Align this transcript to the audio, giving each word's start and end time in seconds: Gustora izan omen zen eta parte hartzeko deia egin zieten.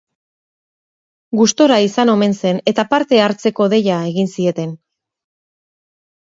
Gustora 1.39 1.77
izan 1.89 2.11
omen 2.15 2.33
zen 2.41 2.63
eta 2.73 2.87
parte 2.95 3.21
hartzeko 3.29 3.71
deia 3.77 4.01
egin 4.15 4.35
zieten. 4.35 4.75